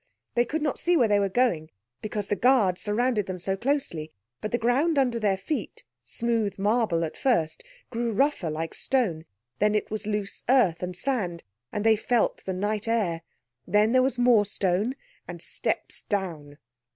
They 0.33 0.45
could 0.45 0.63
not 0.63 0.79
see 0.79 0.97
where 0.97 1.07
they 1.07 1.19
were 1.19 1.29
going, 1.29 1.69
because 2.01 2.25
the 2.27 2.35
guard 2.35 2.79
surrounded 2.79 3.27
them 3.27 3.37
so 3.37 3.55
closely, 3.55 4.11
but 4.41 4.51
the 4.51 4.57
ground 4.57 4.97
under 4.97 5.19
their 5.19 5.37
feet, 5.37 5.83
smooth 6.03 6.57
marble 6.57 7.03
at 7.03 7.15
first, 7.15 7.63
grew 7.91 8.11
rougher 8.11 8.49
like 8.49 8.73
stone, 8.73 9.25
then 9.59 9.75
it 9.75 9.91
was 9.91 10.07
loose 10.07 10.43
earth 10.49 10.81
and 10.81 10.95
sand, 10.95 11.43
and 11.71 11.85
they 11.85 11.95
felt 11.95 12.43
the 12.45 12.53
night 12.53 12.87
air. 12.87 13.21
Then 13.67 13.91
there 13.91 14.01
was 14.01 14.17
more 14.17 14.47
stone, 14.47 14.95
and 15.27 15.39
steps 15.39 16.01
down. 16.01 16.57